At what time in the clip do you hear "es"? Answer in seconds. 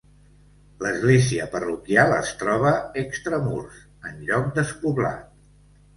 2.17-2.31